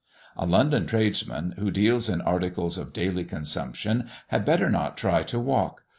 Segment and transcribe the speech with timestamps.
[0.35, 5.39] A London tradesman, who deals in articles of daily consumption, had better not try to
[5.39, 5.83] walk.